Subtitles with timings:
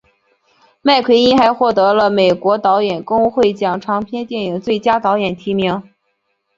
[0.81, 5.87] 麦奎因还获得了美国导演工会奖长片电影最佳导演提名。